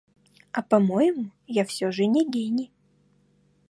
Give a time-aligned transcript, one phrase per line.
[0.51, 2.71] А по-моему, я всё же не гений.